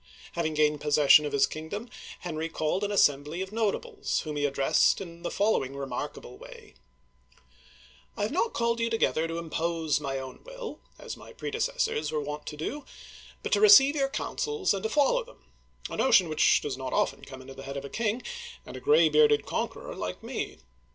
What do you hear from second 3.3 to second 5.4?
of notables, whom he addressed in the